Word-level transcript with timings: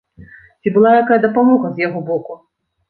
Ці 0.61 0.73
была 0.79 0.95
якая 1.03 1.19
дапамога 1.27 1.65
з 1.75 1.89
яго 1.89 1.99
боку? 2.11 2.43